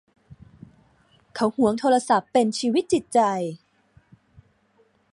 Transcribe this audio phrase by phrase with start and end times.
[1.35, 3.19] เขาหวงโทรศัพท์เป็นชีวิตจิตใจ